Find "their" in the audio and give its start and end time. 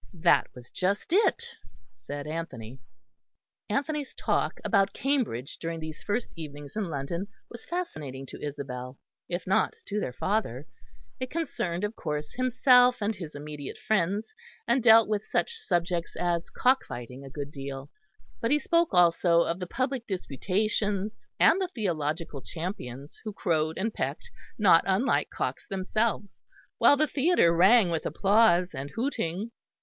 9.99-10.11